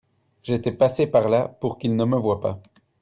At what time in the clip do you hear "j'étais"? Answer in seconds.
0.41-0.71